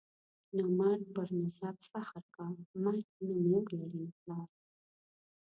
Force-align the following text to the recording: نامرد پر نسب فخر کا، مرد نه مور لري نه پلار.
نامرد 0.57 1.03
پر 1.15 1.27
نسب 1.41 1.75
فخر 1.91 2.23
کا، 2.35 2.47
مرد 2.83 3.07
نه 3.27 3.35
مور 3.47 3.65
لري 3.79 3.99
نه 4.05 4.11
پلار. 4.19 4.47